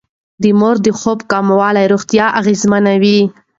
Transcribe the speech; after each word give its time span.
د 0.41 0.43
مور 0.59 0.75
د 0.85 0.87
خوب 0.99 1.19
کموالی 1.31 1.85
روغتيا 1.93 2.25
اغېزمنوي. 2.39 3.19